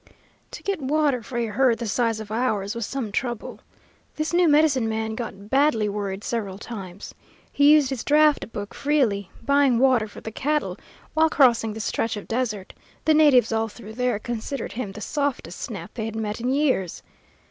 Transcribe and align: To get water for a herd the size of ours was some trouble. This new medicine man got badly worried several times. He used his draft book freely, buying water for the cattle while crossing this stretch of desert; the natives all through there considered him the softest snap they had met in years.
To 0.49 0.63
get 0.63 0.81
water 0.81 1.21
for 1.21 1.37
a 1.37 1.45
herd 1.45 1.77
the 1.77 1.85
size 1.87 2.19
of 2.19 2.31
ours 2.31 2.73
was 2.73 2.87
some 2.87 3.11
trouble. 3.11 3.59
This 4.15 4.33
new 4.33 4.47
medicine 4.49 4.89
man 4.89 5.13
got 5.13 5.51
badly 5.51 5.87
worried 5.87 6.23
several 6.23 6.57
times. 6.57 7.13
He 7.53 7.71
used 7.73 7.91
his 7.91 8.03
draft 8.03 8.51
book 8.51 8.73
freely, 8.73 9.29
buying 9.45 9.77
water 9.77 10.07
for 10.07 10.19
the 10.19 10.31
cattle 10.31 10.75
while 11.13 11.29
crossing 11.29 11.73
this 11.73 11.85
stretch 11.85 12.17
of 12.17 12.27
desert; 12.27 12.73
the 13.05 13.13
natives 13.13 13.51
all 13.51 13.67
through 13.67 13.93
there 13.93 14.17
considered 14.17 14.71
him 14.71 14.91
the 14.91 15.01
softest 15.01 15.59
snap 15.61 15.93
they 15.93 16.05
had 16.05 16.15
met 16.15 16.41
in 16.41 16.49
years. 16.49 17.03